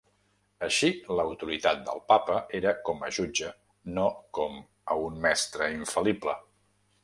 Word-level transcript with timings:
Així, 0.67 0.87
l'autoritat 1.19 1.83
del 1.89 2.01
Papa 2.13 2.39
era 2.61 2.73
com 2.89 3.05
a 3.09 3.11
jutge, 3.19 3.53
no 3.99 4.07
com 4.39 4.59
a 4.97 5.01
un 5.11 5.23
mestre 5.29 5.73
infal·lible. 5.79 6.37